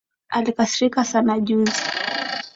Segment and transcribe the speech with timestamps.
[0.29, 1.81] Alikasirika sana juzi